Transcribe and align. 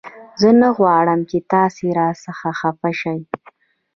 زه 0.41 0.49
نه 0.61 0.69
غواړم 0.77 1.19
چې 1.29 1.37
تاسې 1.53 1.87
را 1.97 2.09
څخه 2.23 2.49
خفه 2.59 2.91
شئ 2.99 3.19